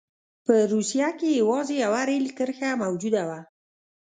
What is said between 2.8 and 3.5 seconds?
موجوده وه.